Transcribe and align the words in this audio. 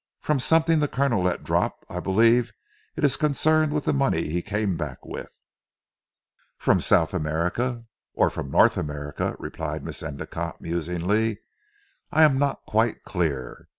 From 0.19 0.39
something 0.39 0.79
the 0.79 0.87
Colonel 0.87 1.21
let 1.21 1.43
drop, 1.43 1.85
I 1.87 1.99
believe 1.99 2.53
it 2.95 3.05
is 3.05 3.15
concerned 3.17 3.71
with 3.71 3.85
the 3.85 3.93
money 3.93 4.29
he 4.31 4.41
came 4.41 4.75
back 4.75 5.05
with." 5.05 5.29
"From 6.57 6.79
South 6.79 7.13
America?" 7.13 7.83
"Or 8.15 8.31
from 8.31 8.49
North 8.49 8.77
America," 8.77 9.35
replied 9.37 9.83
Miss 9.83 10.01
Endicotte 10.01 10.59
musingly, 10.59 11.41
"I 12.11 12.23
am 12.23 12.39
not 12.39 12.65
quite 12.65 13.03
clear. 13.03 13.67